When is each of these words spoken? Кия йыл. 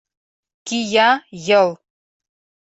Кия 0.67 1.09
йыл. 1.45 1.69